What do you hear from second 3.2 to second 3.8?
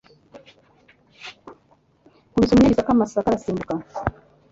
arasimbuka